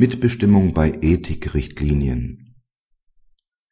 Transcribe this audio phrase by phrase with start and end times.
[0.00, 2.54] Mitbestimmung bei Ethikrichtlinien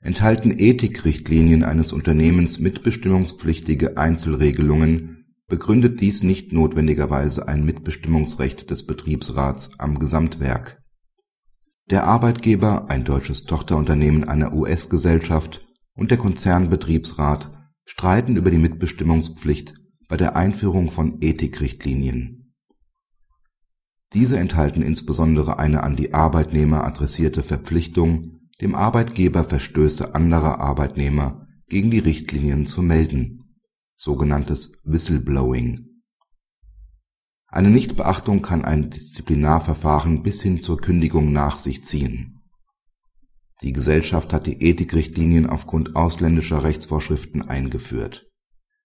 [0.03, 9.98] Enthalten Ethikrichtlinien eines Unternehmens mitbestimmungspflichtige Einzelregelungen, begründet dies nicht notwendigerweise ein Mitbestimmungsrecht des Betriebsrats am
[9.98, 10.82] Gesamtwerk.
[11.88, 19.72] Der Arbeitgeber, ein deutsches Tochterunternehmen einer US-Gesellschaft, und der Konzernbetriebsrat streiten über die Mitbestimmungspflicht
[20.10, 22.38] bei der Einführung von Ethikrichtlinien
[24.14, 31.91] diese enthalten insbesondere eine an die Arbeitnehmer adressierte Verpflichtung, dem Arbeitgeber Verstöße anderer Arbeitnehmer gegen
[31.91, 33.56] die Richtlinien zu melden
[33.95, 36.02] (sogenanntes Whistleblowing).
[37.47, 42.41] Eine Nichtbeachtung kann ein Disziplinarverfahren bis hin zur Kündigung nach sich ziehen.
[43.62, 48.27] Die Gesellschaft hat die Ethikrichtlinien aufgrund ausländischer Rechtsvorschriften eingeführt.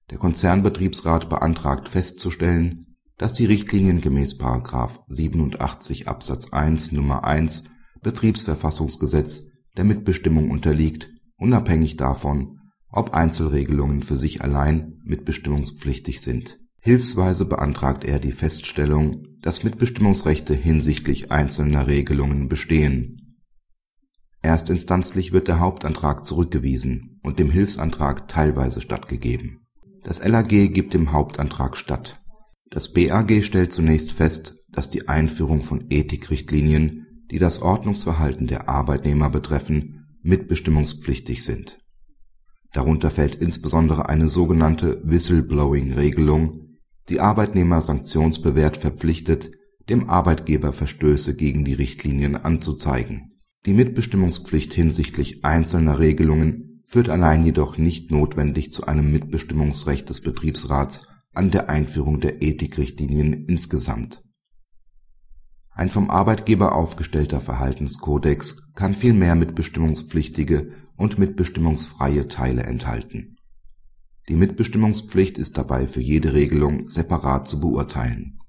[0.09, 4.39] Der Konzernbetriebsrat beantragt festzustellen dass die Richtlinien gemäß§
[5.07, 7.23] 87 Absatz 1 Nr.
[7.23, 7.63] 1
[8.01, 9.45] Betriebsverfassungsgesetz
[9.77, 16.59] der Mitbestimmung unterliegt, unabhängig davon, ob Einzelregelungen für sich allein mitbestimmungspflichtig sind.
[16.79, 23.29] Hilfsweise beantragt er die Feststellung, dass Mitbestimmungsrechte hinsichtlich einzelner Regelungen bestehen.
[24.41, 29.65] Erstinstanzlich wird der Hauptantrag zurückgewiesen und dem Hilfsantrag teilweise stattgegeben.
[30.03, 32.22] Das LAG gibt dem Hauptantrag statt
[32.73, 39.29] das BAG stellt zunächst fest, dass die Einführung von Ethikrichtlinien, die das Ordnungsverhalten der Arbeitnehmer
[39.29, 41.77] betreffen, mitbestimmungspflichtig sind.
[42.71, 49.51] Darunter fällt insbesondere eine sogenannte Whistleblowing-Regelung, die Arbeitnehmer sanktionsbewehrt verpflichtet,
[49.87, 53.39] dem Arbeitgeber Verstöße gegen die Richtlinien anzuzeigen.
[53.67, 61.07] Die Mitbestimmungspflicht hinsichtlich einzelner Regelungen führt allein jedoch nicht notwendig zu einem Mitbestimmungsrecht des Betriebsrats
[61.33, 64.23] an der Einführung der Ethikrichtlinien insgesamt.
[65.71, 73.37] Ein vom Arbeitgeber aufgestellter Verhaltenskodex kann vielmehr mitbestimmungspflichtige und mitbestimmungsfreie Teile enthalten.
[74.29, 78.39] Die Mitbestimmungspflicht ist dabei für jede Regelung separat zu beurteilen.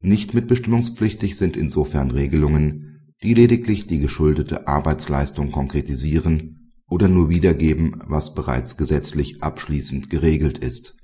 [0.00, 8.34] Nicht mitbestimmungspflichtig sind insofern Regelungen, die lediglich die geschuldete Arbeitsleistung konkretisieren oder nur wiedergeben, was
[8.34, 10.95] bereits gesetzlich abschließend geregelt ist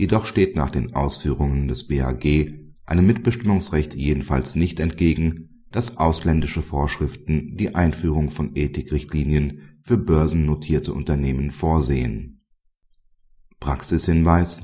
[0.00, 2.24] Jedoch steht nach den Ausführungen des BAG
[2.86, 11.50] einem Mitbestimmungsrecht jedenfalls nicht entgegen, dass ausländische Vorschriften die Einführung von Ethikrichtlinien für börsennotierte Unternehmen
[11.50, 12.46] vorsehen.
[13.60, 14.62] Praxishinweis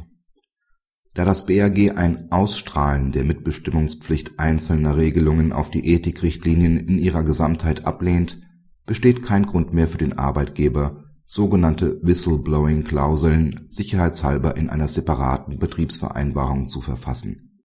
[1.12, 7.84] Da das BAG ein Ausstrahlen der Mitbestimmungspflicht einzelner Regelungen auf die Ethikrichtlinien in ihrer Gesamtheit
[7.84, 8.40] ablehnt,
[8.86, 16.80] besteht kein Grund mehr für den Arbeitgeber sogenannte Whistleblowing-Klauseln sicherheitshalber in einer separaten Betriebsvereinbarung zu
[16.80, 17.46] verfassen